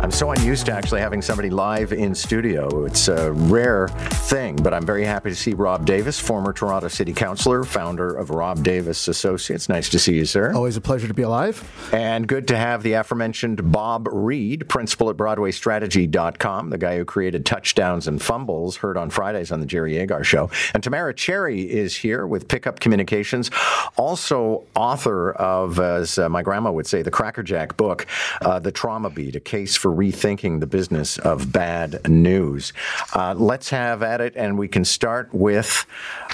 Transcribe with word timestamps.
I'm 0.00 0.12
so 0.12 0.30
unused 0.30 0.66
to 0.66 0.72
actually 0.72 1.00
having 1.00 1.20
somebody 1.20 1.50
live 1.50 1.92
in 1.92 2.14
studio. 2.14 2.84
It's 2.84 3.08
a 3.08 3.32
rare 3.32 3.88
thing, 4.28 4.54
but 4.54 4.72
I'm 4.72 4.86
very 4.86 5.04
happy 5.04 5.28
to 5.28 5.34
see 5.34 5.54
Rob 5.54 5.84
Davis, 5.84 6.20
former 6.20 6.52
Toronto 6.52 6.86
City 6.86 7.12
Councillor, 7.12 7.64
founder 7.64 8.14
of 8.14 8.30
Rob 8.30 8.62
Davis 8.62 9.08
Associates. 9.08 9.68
Nice 9.68 9.88
to 9.88 9.98
see 9.98 10.14
you, 10.14 10.24
sir. 10.24 10.52
Always 10.54 10.76
a 10.76 10.80
pleasure 10.80 11.08
to 11.08 11.14
be 11.14 11.22
alive. 11.22 11.68
And 11.92 12.28
good 12.28 12.46
to 12.48 12.56
have 12.56 12.84
the 12.84 12.92
aforementioned 12.92 13.72
Bob 13.72 14.08
Reid, 14.12 14.68
principal 14.68 15.10
at 15.10 15.16
BroadwayStrategy.com, 15.16 16.70
the 16.70 16.78
guy 16.78 16.96
who 16.96 17.04
created 17.04 17.44
touchdowns 17.44 18.06
and 18.06 18.22
fumbles, 18.22 18.76
heard 18.76 18.96
on 18.96 19.10
Fridays 19.10 19.50
on 19.50 19.58
the 19.58 19.66
Jerry 19.66 19.96
Agar 19.96 20.22
Show. 20.22 20.48
And 20.74 20.82
Tamara 20.82 21.12
Cherry 21.12 21.62
is 21.62 21.96
here 21.96 22.24
with 22.24 22.46
Pickup 22.46 22.78
Communications, 22.78 23.50
also 23.96 24.64
author 24.76 25.32
of, 25.32 25.80
as 25.80 26.20
uh, 26.20 26.28
my 26.28 26.42
grandma 26.42 26.70
would 26.70 26.86
say, 26.86 27.02
the 27.02 27.10
Crackerjack 27.10 27.76
book, 27.76 28.06
uh, 28.42 28.60
The 28.60 28.70
Trauma 28.70 29.10
Beat, 29.10 29.34
a 29.34 29.40
case 29.40 29.74
for 29.74 29.87
rethinking 29.88 30.60
the 30.60 30.66
business 30.66 31.18
of 31.18 31.52
bad 31.52 32.08
news. 32.08 32.72
Uh, 33.14 33.34
let's 33.36 33.70
have 33.70 34.02
at 34.02 34.20
it, 34.20 34.34
and 34.36 34.58
we 34.58 34.68
can 34.68 34.84
start 34.84 35.28
with, 35.32 35.86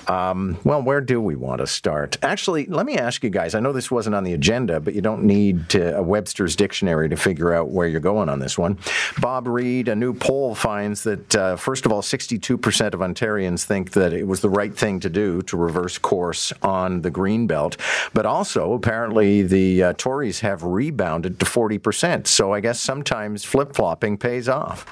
um, 0.09 0.59
well, 0.65 0.83
where 0.83 1.01
do 1.01 1.21
we 1.21 1.37
want 1.37 1.61
to 1.61 1.67
start? 1.67 2.17
Actually, 2.23 2.67
let 2.67 2.87
me 2.87 2.97
ask 2.97 3.23
you 3.23 3.30
guys. 3.30 3.55
I 3.55 3.61
know 3.61 3.73
this 3.73 3.91
wasn't 3.91 4.15
on 4.15 4.25
the 4.25 4.33
agenda, 4.33 4.80
but 4.80 4.95
you 4.95 5.01
don't 5.01 5.25
need 5.25 5.69
to, 5.71 5.97
a 5.97 6.03
Webster's 6.03 6.57
dictionary 6.57 7.09
to 7.09 7.17
figure 7.17 7.53
out 7.53 7.71
where 7.71 7.89
you're 7.89 8.01
going 8.01 8.29
on 8.29 8.39
this 8.39 8.59
one. 8.59 8.79
Bob 9.21 9.47
Reid, 9.47 9.89
a 9.89 9.95
new 9.95 10.15
poll 10.15 10.55
finds 10.55 11.05
that, 11.05 11.35
uh, 11.35 11.57
first 11.57 11.87
of 11.87 11.93
all, 11.93 12.02
62% 12.02 12.95
of 12.95 13.01
Ontarians 13.01 13.65
think 13.65 13.93
that 13.93 14.13
it 14.13 14.27
was 14.27 14.41
the 14.41 14.51
right 14.51 14.75
thing 14.77 15.01
to 15.01 15.11
do 15.11 15.43
to 15.43 15.57
reverse 15.57 15.99
course 15.99 16.52
on 16.63 17.02
the 17.02 17.11
green 17.11 17.47
belt, 17.47 17.77
but 18.13 18.27
also 18.27 18.73
apparently 18.73 19.43
the 19.43 19.83
uh, 19.83 19.93
Tories 19.95 20.41
have 20.41 20.63
rebounded 20.63 21.39
to 21.41 21.47
40%. 21.47 22.27
So 22.27 22.52
I 22.52 22.61
guess 22.61 22.80
sometimes 22.80 23.43
flip 23.46 23.74
flopping 23.74 24.16
pays 24.18 24.48
off. 24.48 24.87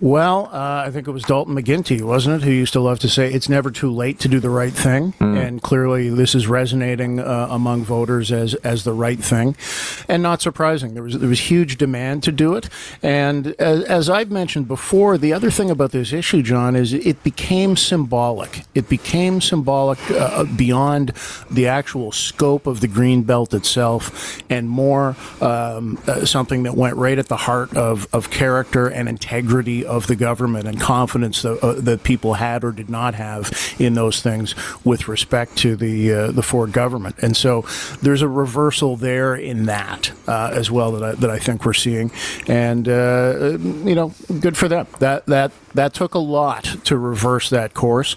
Well, 0.00 0.48
uh, 0.52 0.84
I 0.86 0.90
think 0.92 1.08
it 1.08 1.10
was 1.10 1.24
Dalton 1.24 1.56
McGuinty, 1.56 2.00
wasn't 2.00 2.40
it, 2.40 2.46
who 2.46 2.52
used 2.52 2.72
to 2.74 2.80
love 2.80 3.00
to 3.00 3.08
say 3.08 3.32
it's 3.32 3.48
never 3.48 3.72
too 3.72 3.90
late 3.90 4.20
to 4.20 4.28
do 4.28 4.38
the 4.38 4.50
right 4.50 4.72
thing, 4.72 5.12
mm. 5.14 5.36
and 5.36 5.60
clearly 5.60 6.08
this 6.08 6.36
is 6.36 6.46
resonating 6.46 7.18
uh, 7.18 7.48
among 7.50 7.82
voters 7.82 8.30
as 8.30 8.54
as 8.56 8.84
the 8.84 8.92
right 8.92 9.18
thing, 9.18 9.56
and 10.06 10.22
not 10.22 10.40
surprising. 10.40 10.94
There 10.94 11.02
was 11.02 11.18
there 11.18 11.28
was 11.28 11.50
huge 11.50 11.78
demand 11.78 12.22
to 12.24 12.32
do 12.32 12.54
it, 12.54 12.68
and 13.02 13.48
as, 13.58 13.82
as 13.84 14.08
I've 14.08 14.30
mentioned 14.30 14.68
before, 14.68 15.18
the 15.18 15.32
other 15.32 15.50
thing 15.50 15.68
about 15.68 15.90
this 15.90 16.12
issue, 16.12 16.42
John, 16.42 16.76
is 16.76 16.92
it 16.92 17.24
became 17.24 17.76
symbolic. 17.76 18.62
It 18.76 18.88
became 18.88 19.40
symbolic 19.40 19.98
uh, 20.12 20.44
beyond 20.44 21.12
the 21.50 21.66
actual 21.66 22.12
scope 22.12 22.68
of 22.68 22.80
the 22.80 22.88
green 22.88 23.22
belt 23.24 23.52
itself, 23.52 24.40
and 24.48 24.68
more 24.68 25.16
um, 25.40 26.00
uh, 26.06 26.24
something 26.24 26.62
that 26.62 26.76
went 26.76 26.94
right 26.94 27.18
at 27.18 27.26
the 27.26 27.36
heart 27.36 27.76
of 27.76 28.06
of 28.12 28.30
character 28.30 28.86
and 28.86 29.08
integrity 29.08 29.87
of 29.88 30.06
the 30.06 30.16
government 30.16 30.66
and 30.66 30.80
confidence 30.80 31.42
that, 31.42 31.58
uh, 31.62 31.72
that 31.80 32.02
people 32.02 32.34
had 32.34 32.64
or 32.64 32.72
did 32.72 32.88
not 32.88 33.14
have 33.14 33.50
in 33.78 33.94
those 33.94 34.20
things 34.22 34.54
with 34.84 35.08
respect 35.08 35.56
to 35.58 35.76
the 35.76 36.12
uh, 36.12 36.30
the 36.32 36.42
Ford 36.42 36.72
government. 36.72 37.16
And 37.20 37.36
so 37.36 37.64
there's 38.02 38.22
a 38.22 38.28
reversal 38.28 38.96
there 38.96 39.34
in 39.34 39.66
that 39.66 40.12
uh, 40.26 40.50
as 40.52 40.70
well 40.70 40.92
that 40.92 41.02
I, 41.02 41.12
that 41.12 41.30
I 41.30 41.38
think 41.38 41.64
we're 41.64 41.72
seeing. 41.72 42.10
And 42.46 42.88
uh, 42.88 43.58
you 43.58 43.94
know, 43.94 44.14
good 44.40 44.56
for 44.56 44.68
them. 44.68 44.86
That 45.00 45.26
that 45.26 45.52
that 45.74 45.94
took 45.94 46.14
a 46.14 46.18
lot 46.18 46.64
to 46.84 46.96
reverse 46.96 47.50
that 47.50 47.74
course, 47.74 48.16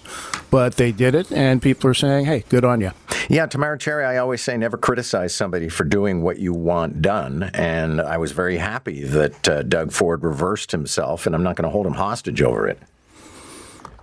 but 0.50 0.76
they 0.76 0.92
did 0.92 1.14
it, 1.14 1.32
and 1.32 1.60
people 1.60 1.90
are 1.90 1.94
saying, 1.94 2.26
"Hey, 2.26 2.44
good 2.48 2.64
on 2.64 2.80
you." 2.80 2.92
Yeah, 3.32 3.46
Tamara 3.46 3.78
Cherry, 3.78 4.04
I 4.04 4.18
always 4.18 4.42
say 4.42 4.58
never 4.58 4.76
criticize 4.76 5.34
somebody 5.34 5.70
for 5.70 5.84
doing 5.84 6.20
what 6.20 6.38
you 6.38 6.52
want 6.52 7.00
done, 7.00 7.44
and 7.54 7.98
I 7.98 8.18
was 8.18 8.32
very 8.32 8.58
happy 8.58 9.04
that 9.04 9.48
uh, 9.48 9.62
Doug 9.62 9.90
Ford 9.90 10.22
reversed 10.22 10.70
himself, 10.70 11.24
and 11.24 11.34
I'm 11.34 11.42
not 11.42 11.56
going 11.56 11.64
to 11.64 11.70
hold 11.70 11.86
him 11.86 11.94
hostage 11.94 12.42
over 12.42 12.68
it. 12.68 12.78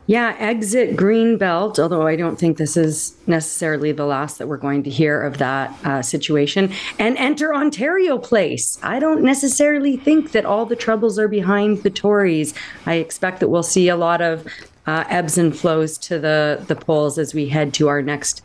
Yeah, 0.08 0.36
exit 0.40 0.98
Greenbelt, 0.98 1.78
although 1.78 2.08
I 2.08 2.16
don't 2.16 2.40
think 2.40 2.58
this 2.58 2.76
is 2.76 3.16
necessarily 3.28 3.92
the 3.92 4.08
last 4.08 4.40
that 4.40 4.48
we're 4.48 4.58
going 4.58 4.82
to 4.82 4.90
hear 4.90 5.22
of 5.22 5.38
that 5.38 5.78
uh, 5.86 6.02
situation, 6.02 6.74
and 6.98 7.16
enter 7.18 7.54
Ontario 7.54 8.18
Place. 8.18 8.80
I 8.82 8.98
don't 8.98 9.22
necessarily 9.22 9.96
think 9.96 10.32
that 10.32 10.44
all 10.44 10.66
the 10.66 10.76
troubles 10.76 11.20
are 11.20 11.28
behind 11.28 11.84
the 11.84 11.92
Tories. 11.92 12.56
I 12.88 12.96
expect 12.96 13.42
that 13.42 13.50
we'll 13.50 13.62
see 13.62 13.90
a 13.90 13.96
lot 13.96 14.24
of 14.24 14.48
uh, 14.88 15.04
ebbs 15.08 15.38
and 15.38 15.56
flows 15.56 16.00
to 16.00 16.18
the, 16.18 16.64
the 16.68 16.76
polls 16.76 17.20
as 17.20 17.36
we 17.36 17.50
head 17.50 17.76
to 17.76 17.90
our 17.90 18.02
next 18.02 18.42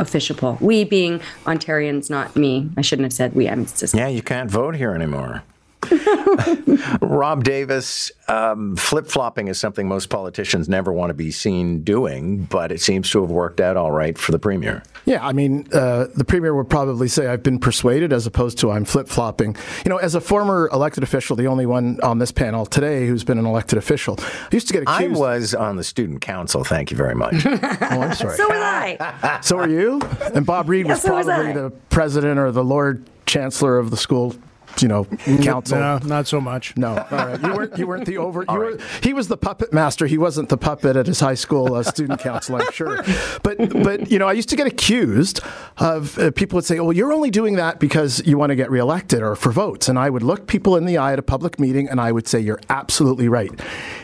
official. 0.00 0.58
We 0.60 0.84
being 0.84 1.20
Ontarians, 1.44 2.10
not 2.10 2.34
me. 2.34 2.70
I 2.76 2.80
shouldn't 2.80 3.04
have 3.04 3.12
said 3.12 3.34
we. 3.34 3.48
I'm 3.48 3.66
just. 3.66 3.94
Yeah, 3.94 4.08
you 4.08 4.22
can't 4.22 4.50
vote 4.50 4.74
here 4.76 4.94
anymore. 4.94 5.42
Rob 7.00 7.44
Davis, 7.44 8.12
um, 8.28 8.76
flip 8.76 9.06
flopping 9.06 9.48
is 9.48 9.58
something 9.58 9.88
most 9.88 10.08
politicians 10.10 10.68
never 10.68 10.92
want 10.92 11.10
to 11.10 11.14
be 11.14 11.30
seen 11.30 11.82
doing, 11.82 12.44
but 12.44 12.70
it 12.70 12.80
seems 12.80 13.10
to 13.10 13.20
have 13.20 13.30
worked 13.30 13.60
out 13.60 13.76
all 13.76 13.90
right 13.90 14.16
for 14.18 14.32
the 14.32 14.38
premier. 14.38 14.82
Yeah, 15.04 15.26
I 15.26 15.32
mean, 15.32 15.66
uh, 15.72 16.06
the 16.14 16.24
premier 16.24 16.54
would 16.54 16.68
probably 16.68 17.08
say, 17.08 17.26
I've 17.26 17.42
been 17.42 17.58
persuaded 17.58 18.12
as 18.12 18.26
opposed 18.26 18.58
to 18.58 18.70
I'm 18.70 18.84
flip 18.84 19.08
flopping. 19.08 19.56
You 19.84 19.90
know, 19.90 19.96
as 19.96 20.14
a 20.14 20.20
former 20.20 20.68
elected 20.72 21.02
official, 21.02 21.36
the 21.36 21.46
only 21.46 21.66
one 21.66 21.98
on 22.02 22.18
this 22.18 22.32
panel 22.32 22.66
today 22.66 23.06
who's 23.06 23.24
been 23.24 23.38
an 23.38 23.46
elected 23.46 23.78
official, 23.78 24.16
I 24.20 24.48
used 24.52 24.68
to 24.68 24.74
get 24.74 24.82
accused. 24.82 25.16
I 25.16 25.28
was 25.28 25.54
on 25.54 25.76
the 25.76 25.84
student 25.84 26.20
council, 26.20 26.64
thank 26.64 26.90
you 26.90 26.96
very 26.96 27.14
much. 27.14 27.34
oh, 27.46 27.50
I'm 27.50 28.14
sorry. 28.14 28.36
so 28.36 28.48
was 28.48 28.58
I. 28.58 29.38
so 29.42 29.58
are 29.58 29.68
you? 29.68 30.00
And 30.34 30.44
Bob 30.44 30.68
Reid 30.68 30.86
yeah, 30.86 30.92
was 30.92 31.04
probably 31.04 31.46
was 31.46 31.54
the 31.54 31.70
president 31.88 32.38
or 32.38 32.52
the 32.52 32.64
Lord 32.64 33.08
Chancellor 33.26 33.78
of 33.78 33.90
the 33.90 33.96
school 33.96 34.34
you 34.78 34.88
know, 34.88 35.04
council. 35.42 35.78
No, 35.78 35.98
not 35.98 36.26
so 36.26 36.40
much. 36.40 36.76
No, 36.76 36.96
all 37.10 37.26
right. 37.26 37.40
You 37.40 37.54
weren't. 37.54 37.78
You 37.78 37.86
weren't 37.86 38.06
the 38.06 38.18
over. 38.18 38.44
You 38.48 38.54
were, 38.58 38.78
He 39.02 39.12
was 39.12 39.28
the 39.28 39.36
puppet 39.36 39.72
master. 39.72 40.06
He 40.06 40.18
wasn't 40.18 40.48
the 40.48 40.56
puppet 40.56 40.96
at 40.96 41.06
his 41.06 41.20
high 41.20 41.34
school 41.34 41.74
uh, 41.74 41.82
student 41.82 42.20
council. 42.20 42.56
I'm 42.56 42.70
sure. 42.72 43.02
But 43.42 43.82
but 43.82 44.10
you 44.10 44.18
know, 44.18 44.28
I 44.28 44.32
used 44.32 44.48
to 44.50 44.56
get 44.56 44.66
accused 44.66 45.40
of 45.78 46.18
uh, 46.18 46.30
people 46.30 46.56
would 46.56 46.64
say, 46.64 46.78
"Oh, 46.78 46.84
well, 46.84 46.96
you're 46.96 47.12
only 47.12 47.30
doing 47.30 47.56
that 47.56 47.80
because 47.80 48.22
you 48.26 48.38
want 48.38 48.50
to 48.50 48.56
get 48.56 48.70
reelected 48.70 49.22
or 49.22 49.34
for 49.36 49.52
votes." 49.52 49.88
And 49.88 49.98
I 49.98 50.10
would 50.10 50.22
look 50.22 50.46
people 50.46 50.76
in 50.76 50.84
the 50.84 50.98
eye 50.98 51.12
at 51.12 51.18
a 51.18 51.22
public 51.22 51.58
meeting, 51.58 51.88
and 51.88 52.00
I 52.00 52.12
would 52.12 52.26
say, 52.28 52.40
"You're 52.40 52.60
absolutely 52.68 53.28
right. 53.28 53.50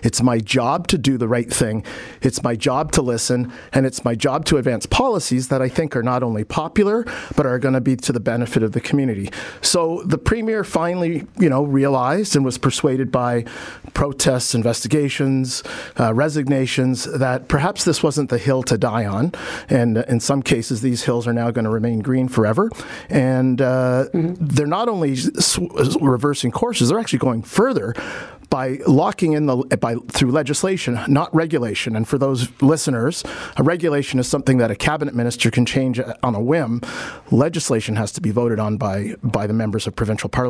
It's 0.03 0.22
my 0.22 0.38
job 0.38 0.87
to 0.88 0.99
do 0.99 1.19
the 1.19 1.28
right 1.28 1.53
thing. 1.53 1.84
It's 2.22 2.43
my 2.43 2.56
job 2.56 2.93
to 2.93 3.03
listen, 3.03 3.53
and 3.72 3.87
it's 3.87 4.05
my 4.05 4.15
job 4.15 4.44
to 4.47 4.59
advance 4.59 4.87
policies 4.87 5.49
that 5.49 5.62
I 5.62 5.69
think 5.69 5.97
are 5.97 6.03
not 6.03 6.22
only 6.22 6.44
popular 6.44 7.05
but 7.37 7.47
are 7.47 7.59
going 7.59 7.75
to 7.75 7.81
be 7.81 7.97
to 7.97 8.12
the 8.12 8.21
benefit 8.21 8.62
of 8.62 8.72
the 8.72 8.81
community." 8.81 9.31
So 9.60 10.03
the 10.05 10.19
premier 10.19 10.56
finally, 10.65 11.27
you 11.39 11.49
know, 11.49 11.65
realized 11.65 12.37
and 12.37 12.44
was 12.44 12.59
persuaded 12.59 13.11
by 13.11 13.44
protests, 13.94 14.55
investigations, 14.55 15.62
uh, 15.99 16.12
resignations 16.12 17.05
that 17.05 17.49
perhaps 17.49 17.84
this 17.84 18.03
wasn't 18.03 18.31
the 18.31 18.39
hill 18.39 18.62
to 18.65 18.77
die 18.77 19.06
on. 19.06 19.33
And 19.69 19.99
in 19.99 20.21
some 20.21 20.43
cases, 20.43 20.81
these 20.81 21.05
hills 21.05 21.27
are 21.27 21.33
now 21.33 21.50
going 21.50 21.65
to 21.65 21.71
remain 21.71 22.00
green 22.00 22.28
forever. 22.28 22.71
And 23.09 23.61
uh, 23.61 24.06
mm-hmm. 24.12 24.34
they're 24.39 24.67
not 24.67 24.89
only 24.89 25.17
sw- 25.17 25.97
reversing 26.00 26.50
courses, 26.50 26.88
they're 26.88 26.99
actually 26.99 27.21
going 27.21 27.43
further 27.43 27.94
by 28.50 28.78
locking 28.87 29.33
in 29.33 29.47
the 29.47 29.56
by 29.81 29.97
through 30.09 30.31
legislation, 30.31 30.99
not 31.09 31.34
regulation. 31.34 31.97
And 31.97 32.06
for 32.06 32.19
those 32.19 32.49
listeners, 32.62 33.25
a 33.56 33.62
regulation 33.62 34.19
is 34.19 34.28
something 34.28 34.59
that 34.59 34.71
a 34.71 34.77
cabinet 34.77 35.15
minister 35.15 35.50
can 35.50 35.67
change 35.67 36.00
on 36.23 36.34
a 36.34 36.41
whim. 36.41 36.81
Legislation 37.31 37.97
has 37.97 38.12
to 38.12 38.21
be 38.21 38.31
voted 38.31 38.59
on 38.59 38.77
by 38.77 39.15
by 39.23 39.47
the 39.47 39.53
members 39.53 39.87
of 39.87 39.97
provincial 39.97 40.28
parliament. 40.28 40.46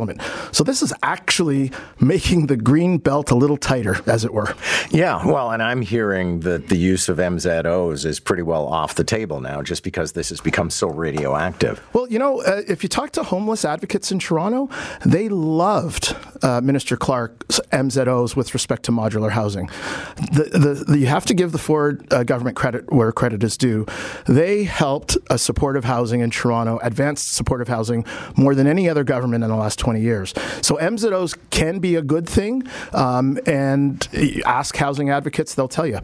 So 0.53 0.65
this 0.65 0.83
is 0.83 0.93
actually 1.03 1.73
making 2.01 2.47
the 2.47 2.57
green 2.57 2.99
belt 2.99 3.31
a 3.31 3.35
little 3.35 3.57
tighter, 3.57 3.97
as 4.07 4.25
it 4.25 4.33
were. 4.33 4.55
Yeah, 4.91 5.25
well, 5.27 5.51
and 5.51 5.63
I'm 5.63 5.83
hearing 5.83 6.41
that 6.41 6.69
the 6.69 6.77
use 6.77 7.09
of 7.09 7.19
MZOs 7.19 8.05
is 8.05 8.21
pretty 8.21 8.43
well 8.43 8.67
off 8.67 8.95
the 8.95 9.05
table 9.05 9.41
now, 9.41 9.63
just 9.63 9.83
because 9.83 10.13
this 10.13 10.29
has 10.31 10.41
become 10.41 10.71
so 10.71 10.89
radioactive. 10.89 11.81
Well, 11.93 12.09
you 12.09 12.19
know, 12.19 12.43
uh, 12.43 12.63
if 12.69 12.83
you 12.83 12.89
talk 12.89 13.11
to 13.13 13.23
homeless 13.23 13.65
advocates 13.65 14.13
in 14.13 14.19
Toronto, 14.19 14.69
they 15.05 15.29
loved 15.29 16.17
uh, 16.43 16.61
Minister 16.61 16.97
Clark's 16.97 17.61
MZOs 17.73 18.37
with 18.37 18.55
respect 18.55 18.83
to 18.85 18.93
modular 18.93 19.31
housing. 19.31 19.69
The, 20.33 20.51
the, 20.53 20.85
the, 20.93 20.99
you 20.99 21.07
have 21.07 21.25
to 21.27 21.35
give 21.35 21.53
the 21.53 21.59
Ford 21.59 22.07
uh, 22.13 22.25
government 22.25 22.57
credit 22.57 22.93
where 22.93 23.13
credit 23.13 23.43
is 23.43 23.57
due. 23.57 23.87
They 24.27 24.65
helped 24.65 25.17
a 25.31 25.39
supportive 25.39 25.85
housing 25.85 26.21
in 26.21 26.31
Toronto, 26.31 26.79
advanced 26.83 27.33
supportive 27.35 27.69
housing, 27.69 28.05
more 28.37 28.55
than 28.55 28.67
any 28.67 28.89
other 28.89 29.05
government 29.05 29.45
in 29.45 29.51
the 29.51 29.57
last 29.57 29.79
20 29.79 29.86
years. 29.95 30.35
So 30.63 30.77
MZOs 30.77 31.37
can 31.51 31.79
be 31.79 31.95
a 31.95 32.03
good 32.03 32.29
thing, 32.29 32.65
um, 32.93 33.39
and 33.47 34.09
ask 34.45 34.77
housing 34.77 35.11
advocates, 35.11 35.55
they'll 35.55 35.69
tell 35.69 35.87
you 35.87 36.01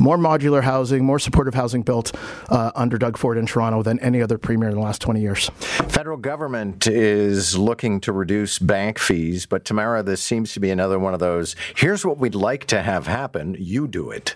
more 0.00 0.16
modular 0.16 0.62
housing, 0.62 1.04
more 1.04 1.18
supportive 1.18 1.54
housing 1.54 1.82
built 1.82 2.12
uh, 2.48 2.72
under 2.74 2.96
Doug 2.96 3.18
Ford 3.18 3.36
in 3.36 3.46
Toronto 3.46 3.82
than 3.82 4.00
any 4.00 4.22
other 4.22 4.38
premier 4.38 4.70
in 4.70 4.74
the 4.74 4.80
last 4.80 5.02
20 5.02 5.20
years. 5.20 5.50
Federal 5.58 6.16
government 6.16 6.86
is 6.86 7.56
looking 7.56 8.00
to 8.00 8.12
reduce 8.12 8.58
bank 8.58 8.98
fees, 8.98 9.44
but 9.44 9.64
Tamara, 9.64 10.02
this 10.02 10.22
seems 10.22 10.54
to 10.54 10.60
be 10.60 10.70
another 10.70 10.98
one 10.98 11.12
of 11.12 11.20
those. 11.20 11.54
Here's 11.76 12.04
what 12.04 12.18
we'd 12.18 12.34
like 12.34 12.64
to 12.66 12.82
have 12.82 13.06
happen. 13.06 13.56
You 13.58 13.86
do 13.86 14.10
it. 14.10 14.34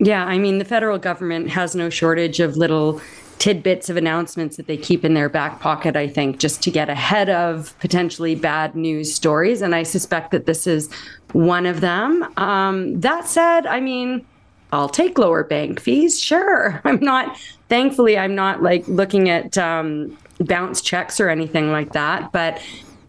Yeah, 0.00 0.24
I 0.24 0.38
mean, 0.38 0.58
the 0.58 0.64
federal 0.64 0.98
government 0.98 1.50
has 1.50 1.76
no 1.76 1.88
shortage 1.88 2.40
of 2.40 2.56
little 2.56 3.00
tidbits 3.38 3.88
of 3.90 3.96
announcements 3.96 4.56
that 4.56 4.66
they 4.66 4.76
keep 4.76 5.04
in 5.04 5.14
their 5.14 5.28
back 5.28 5.60
pocket, 5.60 5.96
I 5.96 6.08
think, 6.08 6.38
just 6.38 6.62
to 6.62 6.70
get 6.70 6.88
ahead 6.88 7.28
of 7.28 7.78
potentially 7.80 8.34
bad 8.34 8.74
news 8.74 9.14
stories. 9.14 9.62
And 9.62 9.74
I 9.74 9.82
suspect 9.82 10.30
that 10.30 10.46
this 10.46 10.66
is 10.66 10.92
one 11.32 11.66
of 11.66 11.80
them. 11.80 12.26
Um, 12.36 13.00
that 13.00 13.26
said, 13.26 13.66
I 13.66 13.80
mean, 13.80 14.24
I'll 14.72 14.88
take 14.88 15.18
lower 15.18 15.44
bank 15.44 15.80
fees. 15.80 16.20
Sure. 16.20 16.80
I'm 16.84 17.00
not, 17.00 17.38
thankfully, 17.68 18.18
I'm 18.18 18.34
not 18.34 18.62
like 18.62 18.86
looking 18.88 19.28
at 19.28 19.56
um, 19.58 20.16
bounce 20.40 20.80
checks 20.80 21.20
or 21.20 21.28
anything 21.28 21.70
like 21.70 21.92
that. 21.92 22.32
But 22.32 22.60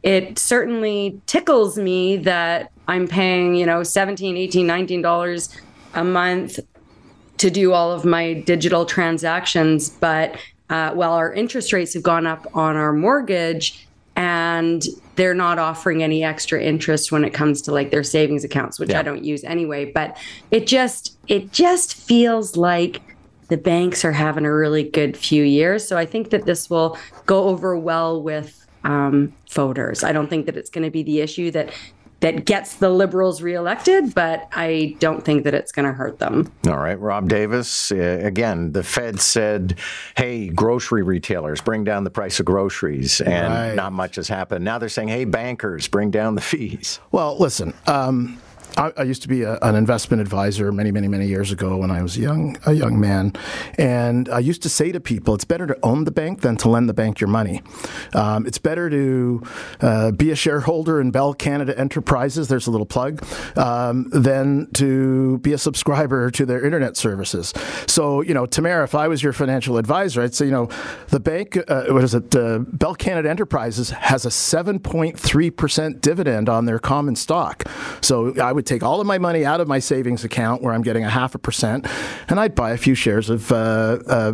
it 0.04 0.38
certainly 0.38 1.20
tickles 1.26 1.78
me 1.78 2.18
that 2.18 2.72
I'm 2.88 3.08
paying, 3.08 3.56
you 3.56 3.66
know, 3.66 3.84
17, 3.84 4.38
18, 4.38 4.68
19 4.68 5.02
dollars 5.02 5.50
a 5.96 6.04
month 6.04 6.60
to 7.38 7.50
do 7.50 7.74
all 7.74 7.92
of 7.92 8.06
my 8.06 8.34
digital 8.34 8.86
transactions. 8.86 9.90
But 9.90 10.38
uh, 10.70 10.92
while 10.92 11.14
our 11.14 11.34
interest 11.34 11.74
rates 11.74 11.94
have 11.94 12.04
gone 12.04 12.26
up 12.26 12.48
on 12.56 12.76
our 12.76 12.94
mortgage, 12.94 13.88
and 14.16 14.84
they're 15.16 15.34
not 15.34 15.60
offering 15.60 16.02
any 16.02 16.24
extra 16.24 16.62
interest 16.62 17.12
when 17.12 17.24
it 17.26 17.34
comes 17.34 17.62
to 17.64 17.72
like 17.72 17.92
their 17.92 18.04
savings 18.04 18.44
accounts, 18.44 18.80
which 18.80 18.90
yeah. 18.90 19.00
I 19.00 19.04
don't 19.04 19.24
use 19.24 19.44
anyway. 19.44 19.92
But 19.92 20.18
it 20.52 20.68
just 20.68 21.18
it 21.28 21.52
just 21.52 21.96
feels 21.96 22.56
like 22.56 23.02
the 23.50 23.58
banks 23.58 24.04
are 24.04 24.12
having 24.12 24.46
a 24.46 24.54
really 24.54 24.84
good 24.84 25.16
few 25.16 25.44
years. 25.44 25.88
So 25.88 25.98
I 25.98 26.06
think 26.06 26.30
that 26.32 26.46
this 26.46 26.70
will 26.70 26.98
go 27.26 27.46
over 27.46 27.78
well 27.78 28.22
with 28.22 28.66
um, 28.84 29.34
voters. 29.52 30.04
I 30.04 30.12
don't 30.12 30.30
think 30.30 30.46
that 30.46 30.58
it's 30.58 30.70
going 30.70 30.84
to 30.84 30.92
be 30.92 31.04
the 31.04 31.20
issue 31.22 31.52
that 31.52 31.70
that 32.26 32.44
gets 32.44 32.78
the 32.78 32.90
liberals 32.90 33.44
reelected, 33.44 34.16
but 34.16 34.48
I 34.52 34.96
don't 34.98 35.24
think 35.24 35.44
that 35.44 35.54
it's 35.54 35.72
going 35.72 35.86
to 35.86 35.92
hurt 35.92 36.18
them. 36.18 36.52
All 36.66 36.80
right, 36.80 37.00
Rob 37.00 37.30
Davis. 37.30 37.92
Uh, 37.92 38.20
again, 38.24 38.72
the 38.72 38.82
Fed 38.82 39.20
said, 39.22 39.78
"Hey, 40.18 40.48
grocery 40.48 41.04
retailers, 41.04 41.62
bring 41.62 41.84
down 41.84 42.04
the 42.04 42.10
price 42.10 42.40
of 42.40 42.48
groceries," 42.48 43.22
and 43.22 43.54
right. 43.54 43.76
not 43.76 43.94
much 43.94 44.16
has 44.16 44.28
happened. 44.28 44.66
Now 44.66 44.80
they're 44.80 44.90
saying, 44.90 45.10
"Hey, 45.10 45.26
bankers, 45.26 45.88
bring 45.88 46.10
down 46.10 46.34
the 46.34 46.42
fees." 46.42 47.00
Well, 47.12 47.38
listen. 47.38 47.76
Um, 47.86 48.42
I, 48.78 48.92
I 48.98 49.04
used 49.04 49.22
to 49.22 49.28
be 49.28 49.44
a, 49.44 49.58
an 49.62 49.76
investment 49.76 50.22
advisor 50.22 50.72
many, 50.72 50.92
many, 50.92 51.08
many 51.08 51.28
years 51.28 51.52
ago 51.52 51.78
when 51.78 51.92
I 51.92 52.02
was 52.02 52.18
a 52.18 52.22
young, 52.22 52.58
a 52.66 52.74
young 52.74 53.00
man. 53.00 53.34
And 53.78 54.28
I 54.30 54.40
used 54.40 54.62
to 54.64 54.70
say 54.70 54.92
to 54.92 55.00
people, 55.00 55.34
it's 55.34 55.46
better 55.46 55.66
to 55.68 55.78
own 55.84 56.04
the 56.04 56.12
bank 56.12 56.42
than 56.42 56.58
to 56.58 56.70
lend 56.70 56.90
the 56.90 56.94
bank 56.94 57.20
your 57.20 57.30
money. 57.30 57.62
Um, 58.14 58.46
it's 58.46 58.58
better 58.58 58.90
to 58.90 59.44
uh, 59.82 60.12
be 60.12 60.32
a 60.32 60.36
shareholder 60.36 61.00
in 61.00 61.12
Bell 61.12 61.34
Canada 61.34 61.78
Enterprises, 61.78 62.48
there's 62.48 62.68
a 62.68 62.72
little 62.72 62.86
plug, 62.86 63.24
um, 63.58 64.10
than 64.10 64.70
to 64.74 65.38
be 65.40 65.54
a 65.54 65.58
subscriber 65.58 66.30
to 66.32 66.46
their 66.46 66.64
internet 66.66 66.98
services. 66.98 67.54
So, 67.88 68.22
you 68.22 68.34
know, 68.34 68.46
Tamara, 68.46 68.84
if 68.84 68.96
I 68.96 69.08
was 69.08 69.24
your 69.24 69.34
financial 69.34 69.78
advisor, 69.78 70.22
I'd 70.22 70.36
say, 70.36 70.46
you 70.46 70.52
know, 70.52 70.70
the 71.10 71.20
bank, 71.20 71.58
uh, 71.68 71.86
what 71.88 72.04
is 72.04 72.14
it, 72.14 72.36
uh, 72.36 72.60
Bell 72.60 72.96
Canada 72.96 73.30
Enterprises 73.30 73.92
has 73.92 74.26
a 74.26 74.30
7.3% 74.30 76.02
dividend 76.02 76.50
on 76.50 76.66
their 76.66 76.80
common 76.80 77.16
stock. 77.16 77.64
So 78.06 78.40
I 78.40 78.52
would 78.52 78.68
take 78.68 78.84
all 78.84 79.02
of 79.02 79.08
my 79.08 79.18
money 79.18 79.46
out 79.46 79.62
of 79.62 79.68
my 79.68 79.80
savings 79.80 80.24
account 80.24 80.62
where 80.62 80.74
I'm 80.74 80.84
getting 80.84 81.04
a 81.04 81.10
half 81.10 81.34
a 81.34 81.40
percent, 81.40 81.88
and 82.30 82.40
I'd 82.40 82.54
buy 82.54 82.72
a 82.72 82.78
few 82.78 82.94
shares 82.94 83.32
of 83.32 83.52
uh, 83.52 83.56
uh, 84.08 84.34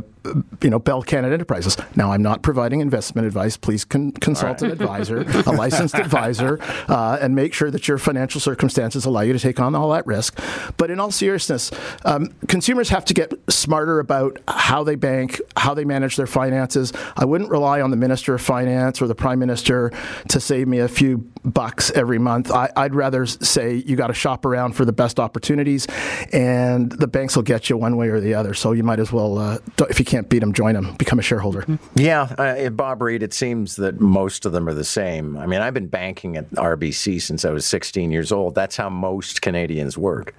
you 0.61 0.69
know, 0.69 0.79
Bell 0.79 1.01
Canada 1.01 1.33
Enterprises. 1.33 1.77
Now, 1.95 2.11
I'm 2.11 2.21
not 2.21 2.43
providing 2.43 2.79
investment 2.79 3.25
advice. 3.25 3.57
Please 3.57 3.83
con- 3.83 4.11
consult 4.11 4.61
right. 4.61 4.71
an 4.71 4.71
advisor, 4.71 5.19
a 5.45 5.51
licensed 5.51 5.95
advisor, 5.95 6.59
uh, 6.87 7.17
and 7.19 7.35
make 7.35 7.53
sure 7.53 7.71
that 7.71 7.87
your 7.87 7.97
financial 7.97 8.39
circumstances 8.39 9.05
allow 9.05 9.21
you 9.21 9.33
to 9.33 9.39
take 9.39 9.59
on 9.59 9.73
all 9.73 9.89
that 9.91 10.05
risk. 10.05 10.39
But 10.77 10.91
in 10.91 10.99
all 10.99 11.11
seriousness, 11.11 11.71
um, 12.05 12.33
consumers 12.47 12.89
have 12.89 13.05
to 13.05 13.13
get 13.13 13.33
smarter 13.49 13.99
about 13.99 14.39
how 14.47 14.83
they 14.83 14.95
bank, 14.95 15.41
how 15.57 15.73
they 15.73 15.85
manage 15.85 16.17
their 16.17 16.27
finances. 16.27 16.93
I 17.17 17.25
wouldn't 17.25 17.49
rely 17.49 17.81
on 17.81 17.89
the 17.89 17.97
Minister 17.97 18.35
of 18.35 18.41
Finance 18.41 19.01
or 19.01 19.07
the 19.07 19.15
Prime 19.15 19.39
Minister 19.39 19.91
to 20.29 20.39
save 20.39 20.67
me 20.67 20.79
a 20.79 20.87
few 20.87 21.29
bucks 21.43 21.89
every 21.91 22.19
month. 22.19 22.51
I, 22.51 22.69
would 22.77 22.95
rather 22.95 23.25
say 23.25 23.75
you 23.75 23.95
got 23.95 24.07
to 24.07 24.13
shop 24.13 24.45
around 24.45 24.73
for 24.73 24.85
the 24.85 24.93
best 24.93 25.19
opportunities, 25.19 25.87
and 26.31 26.91
the 26.91 27.07
banks 27.07 27.35
will 27.35 27.43
get 27.43 27.69
you 27.69 27.77
one 27.77 27.97
way 27.97 28.09
or 28.09 28.19
the 28.19 28.35
other. 28.35 28.53
So 28.53 28.71
you 28.71 28.83
might 28.83 28.99
as 28.99 29.11
well, 29.11 29.37
uh, 29.37 29.57
if 29.89 29.97
you 29.97 30.05
can't 30.11 30.27
beat 30.27 30.39
them, 30.39 30.51
join 30.51 30.73
them, 30.73 30.93
become 30.95 31.19
a 31.19 31.21
shareholder. 31.21 31.65
Yeah, 31.95 32.23
uh, 32.37 32.69
Bob 32.69 33.01
Reid, 33.01 33.23
it 33.23 33.33
seems 33.33 33.77
that 33.77 34.01
most 34.01 34.45
of 34.45 34.51
them 34.51 34.67
are 34.67 34.73
the 34.73 34.83
same. 34.83 35.37
I 35.37 35.45
mean, 35.45 35.61
I've 35.61 35.73
been 35.73 35.87
banking 35.87 36.35
at 36.35 36.49
RBC 36.51 37.21
since 37.21 37.45
I 37.45 37.51
was 37.51 37.65
16 37.65 38.11
years 38.11 38.29
old. 38.29 38.53
That's 38.53 38.75
how 38.75 38.89
most 38.89 39.41
Canadians 39.41 39.97
work. 39.97 40.35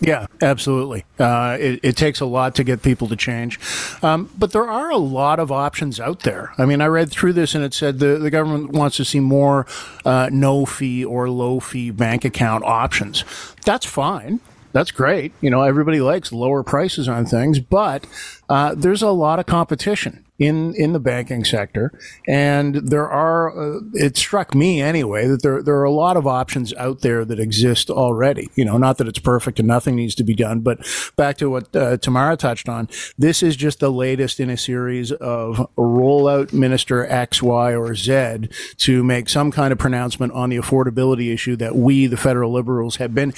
Yeah, 0.00 0.26
absolutely. 0.40 1.04
Uh, 1.18 1.56
it, 1.58 1.80
it, 1.82 1.96
takes 1.96 2.20
a 2.20 2.26
lot 2.26 2.54
to 2.56 2.64
get 2.64 2.82
people 2.82 3.08
to 3.08 3.16
change. 3.16 3.58
Um, 4.02 4.30
but 4.38 4.52
there 4.52 4.68
are 4.68 4.90
a 4.90 4.98
lot 4.98 5.40
of 5.40 5.50
options 5.50 5.98
out 5.98 6.20
there. 6.20 6.52
I 6.58 6.66
mean, 6.66 6.80
I 6.80 6.86
read 6.86 7.10
through 7.10 7.32
this 7.32 7.54
and 7.54 7.64
it 7.64 7.74
said 7.74 7.98
the, 7.98 8.18
the 8.18 8.30
government 8.30 8.72
wants 8.72 8.96
to 8.98 9.04
see 9.04 9.20
more 9.20 9.66
uh, 10.04 10.28
no 10.30 10.66
fee 10.66 11.04
or 11.04 11.30
low 11.30 11.58
fee 11.58 11.90
bank 11.90 12.24
account 12.24 12.64
options. 12.64 13.24
That's 13.64 13.86
fine 13.86 14.40
that's 14.74 14.90
great. 14.90 15.32
You 15.40 15.50
know, 15.50 15.62
everybody 15.62 16.00
likes 16.00 16.32
lower 16.32 16.64
prices 16.64 17.08
on 17.08 17.24
things, 17.26 17.60
but 17.60 18.06
uh, 18.48 18.74
there's 18.74 19.02
a 19.02 19.10
lot 19.10 19.38
of 19.38 19.46
competition 19.46 20.23
in 20.38 20.74
in 20.74 20.92
the 20.92 21.00
banking 21.00 21.44
sector, 21.44 21.92
and 22.26 22.74
there 22.76 23.08
are. 23.08 23.76
Uh, 23.76 23.80
it 23.92 24.16
struck 24.16 24.54
me 24.54 24.80
anyway 24.80 25.28
that 25.28 25.42
there 25.42 25.62
there 25.62 25.76
are 25.76 25.84
a 25.84 25.92
lot 25.92 26.16
of 26.16 26.26
options 26.26 26.74
out 26.74 27.00
there 27.00 27.24
that 27.24 27.38
exist 27.38 27.88
already. 27.88 28.50
You 28.56 28.64
know, 28.64 28.76
not 28.76 28.98
that 28.98 29.06
it's 29.06 29.18
perfect 29.18 29.58
and 29.60 29.68
nothing 29.68 29.94
needs 29.94 30.14
to 30.16 30.24
be 30.24 30.34
done, 30.34 30.60
but 30.60 30.78
back 31.16 31.36
to 31.38 31.48
what 31.48 31.74
uh, 31.76 31.98
Tamara 31.98 32.36
touched 32.36 32.68
on, 32.68 32.88
this 33.16 33.42
is 33.42 33.54
just 33.54 33.78
the 33.78 33.92
latest 33.92 34.40
in 34.40 34.50
a 34.50 34.56
series 34.56 35.12
of 35.12 35.68
rollout 35.76 36.52
Minister 36.52 37.06
X, 37.06 37.42
Y, 37.42 37.74
or 37.74 37.94
Z 37.94 38.48
to 38.78 39.04
make 39.04 39.28
some 39.28 39.52
kind 39.52 39.72
of 39.72 39.78
pronouncement 39.78 40.32
on 40.32 40.50
the 40.50 40.56
affordability 40.56 41.32
issue 41.32 41.54
that 41.56 41.76
we, 41.76 42.06
the 42.06 42.16
federal 42.16 42.52
liberals, 42.52 42.96
have 42.96 43.14
been 43.14 43.32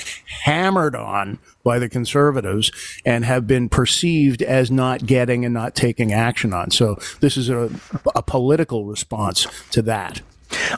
hammered 0.44 0.94
on 0.94 1.38
by 1.66 1.80
the 1.80 1.88
conservatives 1.88 2.70
and 3.04 3.24
have 3.24 3.46
been 3.48 3.68
perceived 3.68 4.40
as 4.40 4.70
not 4.70 5.04
getting 5.04 5.44
and 5.44 5.52
not 5.52 5.74
taking 5.74 6.12
action 6.12 6.54
on. 6.54 6.70
So 6.70 6.85
this 7.20 7.36
is 7.36 7.48
a, 7.48 7.70
a 8.14 8.22
political 8.22 8.84
response 8.84 9.46
to 9.70 9.82
that. 9.82 10.22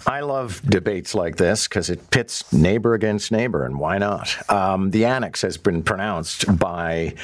I 0.07 0.21
love 0.21 0.63
debates 0.69 1.15
like 1.15 1.37
this 1.37 1.69
because 1.69 1.91
it 1.91 2.11
pits 2.11 2.53
neighbor 2.53 2.95
against 2.95 3.31
neighbor, 3.31 3.65
and 3.65 3.79
why 3.79 3.99
not? 3.99 4.51
Um, 4.51 4.91
the 4.91 5.05
annex 5.05 5.43
has 5.43 5.57
been 5.57 5.83
pronounced 5.83 6.59
by 6.59 7.15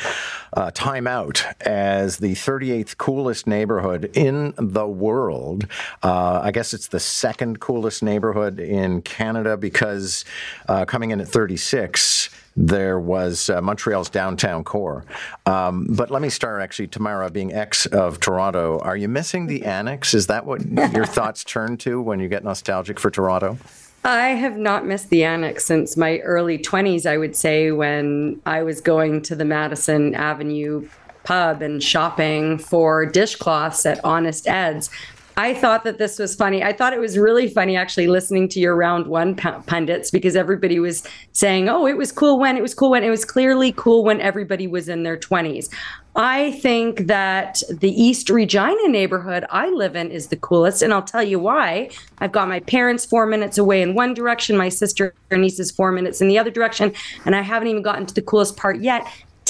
uh, 0.53 0.71
Time 0.73 1.07
Out 1.07 1.45
as 1.63 2.19
the 2.19 2.33
38th 2.33 2.97
coolest 2.97 3.47
neighborhood 3.47 4.11
in 4.15 4.55
the 4.57 4.87
world. 4.87 5.67
Uh, 6.03 6.41
I 6.43 6.51
guess 6.53 6.75
it's 6.75 6.89
the 6.89 7.01
second 7.01 7.61
coolest 7.61 8.03
neighborhood 8.03 8.61
in 8.61 9.03
Canada 9.03 9.57
because 9.57 10.25
uh, 10.69 10.85
coming 10.85 11.11
in 11.11 11.21
at 11.21 11.29
36 11.29 12.24
there 12.57 13.01
was 13.01 13.51
uh, 13.51 13.61
Montreal's 13.61 14.09
downtown 14.09 14.65
core. 14.65 15.05
Um, 15.47 15.87
but 15.91 16.11
let 16.11 16.23
me 16.23 16.31
start 16.31 16.63
actually, 16.63 16.89
Tamara, 16.89 17.31
being 17.31 17.53
ex 17.53 17.87
of 17.87 18.21
Toronto. 18.21 18.79
Are 18.81 18.97
you 18.97 19.09
missing 19.09 19.47
the 19.47 19.65
annex? 19.65 20.15
Is 20.15 20.29
that 20.29 20.47
what 20.47 20.65
your 20.93 21.07
thoughts 21.07 21.45
turn 21.45 21.77
to 21.79 22.01
when 22.01 22.21
you 22.21 22.29
get 22.29 22.45
nostalgic 22.45 23.01
for 23.01 23.11
Toronto? 23.11 23.59
I 24.05 24.29
have 24.29 24.59
not 24.59 24.87
missed 24.87 25.09
the 25.09 25.25
annex 25.25 25.65
since 25.65 25.97
my 25.97 26.19
early 26.19 26.59
20s, 26.59 27.07
I 27.07 27.17
would 27.17 27.35
say, 27.35 27.73
when 27.73 28.41
I 28.45 28.63
was 28.63 28.83
going 28.83 29.23
to 29.23 29.35
the 29.35 29.47
Madison 29.47 30.15
Avenue 30.15 30.87
pub 31.25 31.63
and 31.63 31.83
shopping 31.83 32.59
for 32.59 33.07
dishcloths 33.07 33.87
at 33.87 34.05
Honest 34.05 34.47
Ed's. 34.47 34.91
I 35.37 35.55
thought 35.55 35.83
that 35.85 35.99
this 35.99 36.19
was 36.19 36.35
funny. 36.37 36.63
I 36.63 36.73
thought 36.73 36.93
it 36.93 37.01
was 37.01 37.19
really 37.19 37.49
funny 37.49 37.77
actually 37.77 38.07
listening 38.07 38.49
to 38.51 38.61
your 38.61 38.77
round 38.77 39.09
one 39.09 39.35
pundits 39.35 40.11
because 40.11 40.37
everybody 40.37 40.79
was 40.79 41.03
saying, 41.33 41.69
oh, 41.69 41.87
it 41.87 41.97
was 41.97 42.13
cool 42.13 42.39
when, 42.39 42.57
it 42.57 42.63
was 42.63 42.75
cool 42.75 42.91
when, 42.91 43.03
it 43.03 43.11
was 43.11 43.25
clearly 43.25 43.73
cool 43.73 44.05
when 44.05 44.21
everybody 44.21 44.69
was 44.69 44.89
in 44.89 45.03
their 45.03 45.17
20s. 45.17 45.69
I 46.17 46.53
think 46.53 47.09
that 47.09 47.61
the 47.69 47.91
East 47.91 48.31
Regina 48.31 48.87
neighborhood 48.87 49.45
I 49.51 49.69
live 49.69 49.97
in 49.97 50.13
is 50.13 50.29
the 50.29 50.37
coolest. 50.37 50.81
And 50.83 50.93
I'll 50.93 51.03
tell 51.03 51.25
you 51.25 51.41
why. 51.41 51.91
I've 52.19 52.31
got 52.31 52.47
my 52.47 52.61
parents 52.61 53.05
four 53.05 53.27
minutes 53.27 53.59
away 53.59 53.83
in 53.83 53.95
one 53.95 54.15
direction, 54.15 54.57
my 54.57 54.69
sister 54.69 55.13
and 55.33 55.43
nieces 55.43 55.73
four 55.73 55.91
minutes 55.91 56.21
in 56.21 56.29
the 56.29 56.39
other 56.39 56.51
direction. 56.51 56.93
And 57.25 57.35
I 57.35 57.41
haven't 57.41 57.67
even 57.67 57.83
gotten 57.83 58.07
to 58.07 58.15
the 58.15 58.23
coolest 58.23 58.57
part 58.57 58.81
yet. 58.81 59.05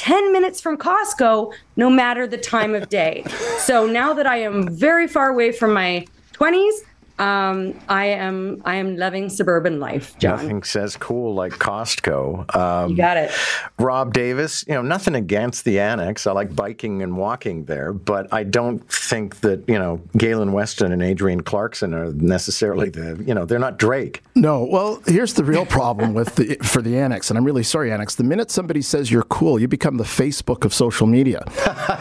10 0.04 0.34
minutes 0.34 0.60
from 0.60 0.76
Costco, 0.76 1.50
no 1.76 1.88
matter 1.88 2.26
the 2.26 2.36
time 2.36 2.74
of 2.74 2.90
day. 2.90 3.24
So 3.60 3.86
now 3.86 4.12
that 4.12 4.26
I 4.26 4.36
am 4.36 4.68
very 4.68 5.08
far 5.08 5.30
away 5.30 5.50
from 5.50 5.72
my 5.72 6.06
20s, 6.34 6.74
Um, 7.18 7.78
I 7.88 8.06
am 8.06 8.60
I 8.64 8.74
am 8.76 8.96
loving 8.96 9.28
suburban 9.28 9.78
life, 9.78 10.18
John. 10.18 10.42
Nothing 10.42 10.62
says 10.64 10.96
cool 10.96 11.32
like 11.32 11.52
Costco. 11.52 12.54
Um, 12.56 12.90
you 12.90 12.96
got 12.96 13.16
it. 13.16 13.30
Rob 13.78 14.12
Davis, 14.12 14.64
you 14.66 14.74
know, 14.74 14.82
nothing 14.82 15.14
against 15.14 15.64
the 15.64 15.78
annex. 15.78 16.26
I 16.26 16.32
like 16.32 16.56
biking 16.56 17.02
and 17.02 17.16
walking 17.16 17.66
there, 17.66 17.92
but 17.92 18.32
I 18.32 18.42
don't 18.42 18.80
think 18.90 19.40
that, 19.42 19.62
you 19.68 19.78
know, 19.78 20.02
Galen 20.16 20.52
Weston 20.52 20.90
and 20.90 21.04
Adrienne 21.04 21.42
Clarkson 21.42 21.94
are 21.94 22.12
necessarily 22.14 22.90
the, 22.90 23.22
you 23.24 23.32
know, 23.32 23.44
they're 23.44 23.60
not 23.60 23.78
Drake. 23.78 24.24
No, 24.34 24.64
well, 24.64 25.00
here's 25.06 25.34
the 25.34 25.44
real 25.44 25.66
problem 25.66 26.14
with 26.14 26.34
the 26.34 26.56
for 26.64 26.82
the 26.82 26.98
annex, 26.98 27.30
and 27.30 27.38
I'm 27.38 27.44
really 27.44 27.62
sorry, 27.62 27.92
annex. 27.92 28.16
The 28.16 28.24
minute 28.24 28.50
somebody 28.50 28.82
says 28.82 29.12
you're 29.12 29.22
cool, 29.22 29.60
you 29.60 29.68
become 29.68 29.98
the 29.98 30.04
Facebook 30.04 30.64
of 30.64 30.74
social 30.74 31.06
media, 31.06 31.44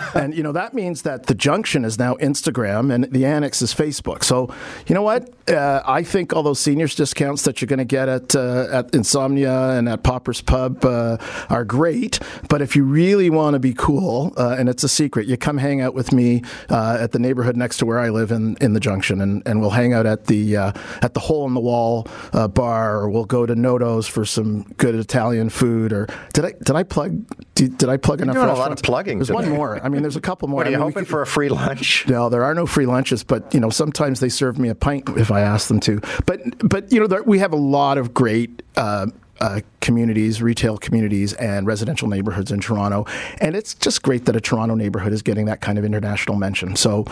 and 0.15 0.34
you 0.34 0.41
know 0.41 0.53
that 0.53 0.74
means 0.74 1.03
that 1.03 1.27
the 1.27 1.36
junction 1.36 1.86
is 1.86 2.00
now 2.00 2.15
Instagram 2.15 2.91
and 2.91 3.03
the 3.05 3.25
annex 3.25 3.62
is 3.62 3.75
Facebook. 3.75 4.24
So, 4.24 4.51
you 4.88 4.96
know 4.96 5.03
what? 5.04 5.30
Uh, 5.50 5.82
I 5.86 6.04
think 6.04 6.34
all 6.34 6.42
those 6.44 6.60
seniors 6.60 6.96
discounts 6.96 7.44
that 7.44 7.60
you're 7.62 7.68
going 7.68 7.80
to 7.80 7.86
get 7.86 8.08
at 8.08 8.36
uh, 8.36 8.68
at 8.72 8.96
Insomnia 8.96 9.72
and 9.72 9.90
at 9.90 10.04
Popper's 10.04 10.42
Pub 10.42 10.84
uh, 10.86 11.18
are 11.50 11.66
great, 11.66 12.20
but 12.50 12.62
if 12.62 12.76
you 12.76 12.84
really 12.86 13.30
want 13.30 13.54
to 13.56 13.60
be 13.60 13.74
cool, 13.74 14.34
uh, 14.38 14.56
and 14.58 14.70
it's 14.70 14.84
a 14.84 14.90
secret, 14.90 15.28
you 15.28 15.36
come 15.36 15.58
hang 15.58 15.82
out 15.82 15.94
with 15.94 16.14
me 16.14 16.44
uh, 16.70 16.98
at 17.00 17.12
the 17.12 17.20
neighborhood 17.20 17.58
next 17.58 17.78
to 17.78 17.86
where 17.86 18.00
I 18.00 18.10
live 18.10 18.32
in, 18.32 18.56
in 18.62 18.74
the 18.74 18.80
junction, 18.80 19.20
and, 19.22 19.44
and 19.46 19.60
we'll 19.60 19.72
hang 19.72 19.94
out 19.94 20.06
at 20.06 20.26
the 20.28 20.56
uh, 20.58 20.72
at 21.02 21.14
the 21.14 21.20
hole 21.20 21.46
in 21.46 21.54
the 21.54 21.60
wall 21.62 22.08
uh, 22.32 22.48
bar, 22.48 22.96
or 23.00 23.10
we'll 23.10 23.26
go 23.26 23.46
to 23.46 23.54
Noto's 23.56 24.08
for 24.08 24.24
some 24.24 24.64
good 24.78 24.96
Italian 24.96 25.50
food. 25.50 25.92
Or 25.92 26.08
did 26.32 26.46
I 26.46 26.52
did 26.64 26.76
I 26.76 26.84
plug 26.84 27.26
did, 27.56 27.78
did 27.78 27.90
I 27.90 27.98
plug 27.98 28.22
enough? 28.22 28.36
doing 28.36 28.48
a 28.50 28.54
lot 28.54 28.72
of 28.72 28.82
plugging 28.82 29.18
There's 29.20 29.32
one 29.32 29.50
more. 29.50 29.84
I 29.84 29.90
mean, 29.90 30.02
there's 30.04 30.16
a 30.16 30.22
couple 30.22 30.48
more. 30.48 30.58
What 30.58 30.68
are 30.68 30.72
you 30.72 30.78
I 30.78 30.80
mean, 30.80 30.88
hoping 30.88 31.04
could- 31.04 31.10
for 31.10 31.22
a 31.22 31.28
free 31.28 31.50
lunch? 31.50 32.08
no, 32.08 32.30
there 32.30 32.44
are 32.44 32.54
no 32.56 32.66
free 32.66 32.86
lunches, 32.86 33.24
but 33.24 33.54
you 33.54 33.60
know 33.60 33.70
sometimes 33.70 34.20
they 34.22 34.30
serve 34.30 34.58
me 34.58 34.70
a 34.70 34.76
pint 34.76 34.93
if 35.18 35.32
I 35.32 35.42
ask 35.42 35.68
them 35.68 35.80
to. 35.82 36.02
But 36.26 36.42
but 36.68 36.92
you 36.92 37.00
know 37.00 37.08
there, 37.08 37.24
we 37.24 37.40
have 37.40 37.54
a 37.54 37.58
lot 37.58 37.98
of 37.98 38.14
great. 38.14 38.62
Uh, 38.76 39.08
uh, 39.42 39.60
communities, 39.82 40.42
retail 40.42 40.78
communities, 40.78 41.34
and 41.34 41.68
residential 41.68 42.08
neighborhoods 42.08 42.50
in 42.50 42.62
Toronto. 42.62 43.06
And 43.42 43.58
it's 43.58 43.74
just 43.74 44.02
great 44.02 44.24
that 44.26 44.38
a 44.38 44.40
Toronto 44.40 44.74
neighborhood 44.74 45.12
is 45.12 45.22
getting 45.22 45.48
that 45.48 45.60
kind 45.60 45.78
of 45.78 45.84
international 45.84 46.38
mention. 46.38 46.78
So 46.78 47.06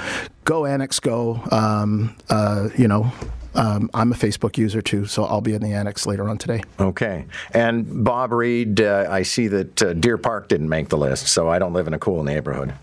go 0.45 0.65
Annex, 0.65 0.99
go. 1.01 1.41
Um, 1.51 2.15
uh, 2.29 2.69
you 2.77 2.87
know, 2.87 3.11
um, 3.53 3.89
I'm 3.93 4.11
a 4.13 4.15
Facebook 4.15 4.57
user 4.57 4.81
too, 4.81 5.05
so 5.05 5.25
I'll 5.25 5.41
be 5.41 5.53
in 5.53 5.61
the 5.61 5.73
Annex 5.73 6.05
later 6.05 6.29
on 6.29 6.37
today. 6.37 6.63
Okay. 6.79 7.25
And 7.53 8.03
Bob 8.03 8.31
Reid, 8.31 8.79
uh, 8.79 9.07
I 9.09 9.23
see 9.23 9.47
that 9.47 9.83
uh, 9.83 9.93
Deer 9.93 10.17
Park 10.17 10.47
didn't 10.47 10.69
make 10.69 10.89
the 10.89 10.97
list, 10.97 11.27
so 11.27 11.49
I 11.49 11.59
don't 11.59 11.73
live 11.73 11.87
in 11.87 11.93
a 11.93 11.99
cool 11.99 12.23
neighborhood. 12.23 12.73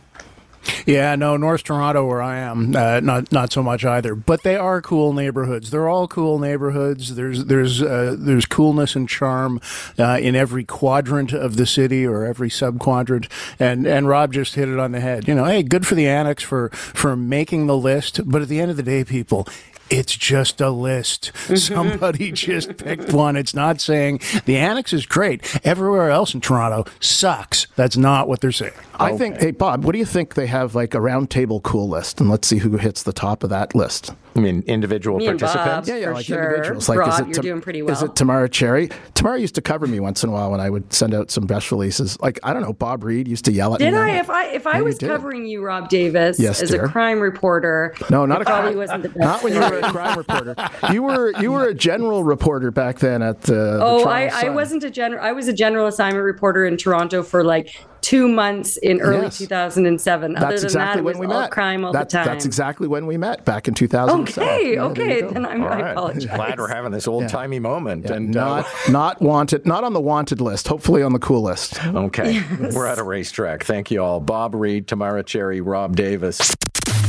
Yeah, 0.89 1.17
no, 1.17 1.37
North 1.37 1.65
Toronto, 1.65 2.07
where 2.07 2.23
I 2.23 2.39
am, 2.39 2.75
uh, 2.75 3.01
not 3.01 3.31
not 3.31 3.53
so 3.53 3.63
much 3.63 3.85
either. 3.85 4.15
But 4.15 4.43
they 4.43 4.57
are 4.57 4.81
cool 4.81 5.13
neighborhoods. 5.13 5.71
They're 5.71 5.87
all 5.87 6.09
cool 6.09 6.39
neighborhoods. 6.39 7.15
There's 7.15 7.45
there's 7.45 7.83
uh, 7.83 8.17
there's 8.19 8.47
coolness 8.47 8.97
and 8.97 9.07
charm 9.07 9.61
uh, 9.99 10.19
in 10.19 10.35
every 10.35 10.65
quadrant 10.65 11.35
of 11.35 11.57
the 11.57 11.67
city 11.67 12.07
or 12.07 12.25
every 12.25 12.49
sub 12.49 12.79
quadrant. 12.79 13.29
And 13.59 13.87
and 13.87 14.09
Rob 14.09 14.33
just 14.33 14.55
hit 14.55 14.71
it 14.71 14.79
on 14.79 14.93
the 14.93 15.01
head. 15.01 15.29
You 15.29 15.35
know, 15.35 15.45
hey, 15.45 15.63
good 15.63 15.87
for 15.87 15.95
the 15.95 16.09
annex 16.09 16.43
for 16.43 16.71
for 16.71 17.15
making 17.17 17.67
the 17.67 17.77
list. 17.77 18.23
But 18.25 18.41
at 18.41 18.49
the 18.49 18.59
end 18.59 18.71
of 18.71 18.79
the 18.79 18.83
day, 18.83 19.05
people. 19.05 19.47
It's 19.91 20.15
just 20.17 20.61
a 20.61 20.71
list. 20.71 21.33
Somebody 21.55 22.31
just 22.33 22.77
picked 22.77 23.13
one. 23.13 23.37
It's 23.37 23.55
not 23.55 23.81
saying 23.81 24.21
the 24.45 24.59
annex 24.59 24.93
is 24.93 25.07
great. 25.07 25.65
Everywhere 25.65 26.11
else 26.11 26.35
in 26.35 26.41
Toronto 26.41 26.85
sucks. 27.01 27.67
That's 27.75 27.97
not 27.97 28.29
what 28.29 28.41
they're 28.41 28.53
saying. 28.53 28.75
I 29.01 29.17
think, 29.17 29.39
hey 29.39 29.53
Bob, 29.53 29.85
what 29.85 29.93
do 29.93 29.99
you 29.99 30.05
think 30.05 30.35
they 30.35 30.47
have 30.47 30.75
like 30.79 30.95
a 30.95 31.01
round 31.01 31.29
table 31.31 31.61
cool 31.61 31.89
list, 31.89 32.21
and 32.21 32.31
let's 32.31 32.49
see 32.49 32.59
who 32.59 32.77
hits 32.79 33.03
the 33.03 33.13
top 33.13 33.43
of 33.45 33.51
that 33.51 33.75
list. 33.75 34.13
I 34.37 34.41
mean, 34.41 34.63
individual 34.69 35.19
Me 35.19 35.27
and 35.27 35.39
participants? 35.39 35.89
Bob. 35.91 36.17
For 36.17 36.23
sure. 36.23 36.63
Rob, 36.97 37.27
you're 37.27 37.43
doing 37.43 37.61
pretty 37.61 37.83
well. 37.83 37.93
Is 37.93 38.03
it 38.03 38.15
Tamara 38.15 38.49
Cherry? 38.49 38.89
Tamara 39.15 39.41
used 39.41 39.57
to 39.57 39.61
cover 39.61 39.87
me 39.89 39.99
once 39.99 40.23
in 40.23 40.31
a 40.31 40.33
while 40.33 40.53
when 40.53 40.61
I 40.61 40.71
would 40.71 40.93
send 40.93 41.13
out 41.13 41.31
some 41.33 41.47
press 41.49 41.73
releases. 41.73 42.19
Like 42.21 42.39
I 42.45 42.53
don't 42.53 42.63
know, 42.63 42.73
Bob 42.73 43.03
Reid 43.03 43.27
used 43.27 43.45
to 43.47 43.53
yell 43.53 43.75
at 43.75 43.81
me. 43.81 43.87
Did 43.87 43.95
me. 43.95 43.99
I? 44.01 44.11
If 44.21 44.31
I 44.31 44.45
if 44.47 44.67
I 44.67 44.81
was 44.83 44.97
did. 44.99 45.09
covering 45.09 45.45
you, 45.47 45.63
Rob 45.65 45.89
Davis, 45.89 46.39
Yes, 46.39 46.63
as 46.63 46.71
dear. 46.71 46.85
a 46.85 46.89
crime 46.89 47.19
reporter, 47.21 47.95
No, 48.11 48.25
not 48.27 48.41
a 48.43 48.45
probably 48.45 48.71
crime. 48.71 48.79
wasn't 48.79 49.03
the 49.03 49.09
best. 49.09 49.19
Not 49.21 49.43
when 49.43 49.55
you 49.55 49.61
were 49.61 49.79
a 49.81 49.91
crime 49.91 50.17
reporter. 50.19 50.55
You 50.93 51.03
were 51.03 51.33
you 51.43 51.51
were 51.53 51.65
a 51.67 51.75
general 51.75 52.23
reporter 52.23 52.71
back 52.71 53.01
then 53.01 53.23
at 53.23 53.43
the 53.43 53.81
Oh, 53.83 54.05
Toronto 54.05 54.09
I, 54.37 54.47
I 54.47 54.49
wasn't 54.51 54.85
a 54.85 54.91
general. 54.91 55.25
I 55.25 55.33
was 55.33 55.49
a 55.49 55.53
general 55.53 55.89
assignment 55.89 56.25
reporter 56.25 56.65
in 56.65 56.77
Toronto 56.77 57.23
for 57.25 57.43
like 57.43 57.75
two 58.01 58.29
months 58.29 58.77
in 58.77 59.01
early 59.01 59.23
Yes. 59.25 59.39
2007. 59.39 60.37
Other 60.37 60.47
That's 60.47 60.63
than 60.63 60.67
exactly 60.69 60.95
that, 60.95 60.99
it 60.99 61.05
when 61.05 61.19
was 61.19 61.29
we 61.29 61.35
all 61.35 61.41
met. 61.43 61.51
crime 61.51 61.85
all 61.85 61.93
that's, 61.93 62.13
the 62.13 62.19
time. 62.19 62.27
That's 62.27 62.45
exactly 62.45 62.89
when 62.89 63.07
we 63.07 63.17
met 63.17 63.45
back 63.45 63.69
in 63.69 63.75
2007. 63.75 64.49
Okay, 64.49 64.75
Yeah, 64.75 64.85
okay, 64.85 65.21
go. 65.23 65.31
then 65.31 65.47
I'm, 65.47 65.63
All 65.63 65.69
I 65.69 65.81
right. 65.81 65.91
apologize. 65.93 66.27
Glad 66.37 66.59
we're 66.59 66.69
having 66.69 66.93
this 66.93 67.09
old 67.09 67.29
timey 67.29 67.59
moment. 67.59 68.05
Yeah, 68.07 68.15
and 68.15 68.37
uh, 68.37 68.63
not 68.63 68.67
not 68.91 69.21
wanted, 69.23 69.67
not 69.67 69.85
on 69.85 69.93
the 69.93 70.01
wanted 70.01 70.41
list. 70.41 70.69
Hopefully 70.69 71.03
on 71.03 71.13
the 71.13 71.19
cool 71.19 71.43
list. 71.43 71.85
okay, 71.87 72.43
we're 72.75 72.87
at 72.87 72.99
a 72.99 73.05
racetrack. 73.05 73.65
Thank 73.65 73.91
you 73.91 74.03
all. 74.03 74.21
Bob 74.21 74.55
Reid, 74.55 74.87
Tamara 74.89 75.23
Cherry, 75.23 75.61
Rob 75.61 75.97
Davis. 75.97 76.39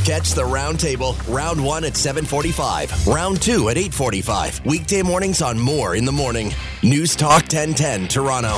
Catch 0.05 0.31
the 0.31 0.41
roundtable. 0.43 1.15
Round 1.33 1.63
one 1.63 1.83
at 1.83 1.95
745. 1.95 3.05
Round 3.07 3.39
two 3.39 3.69
at 3.69 3.77
845. 3.77 4.65
Weekday 4.65 5.03
mornings 5.03 5.41
on 5.41 5.59
Moore 5.59 5.95
in 5.95 6.05
the 6.05 6.11
Morning. 6.11 6.51
News 6.81 7.15
Talk 7.15 7.43
1010 7.43 8.07
Toronto. 8.07 8.57